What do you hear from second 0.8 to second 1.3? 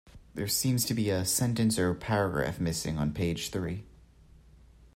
to be a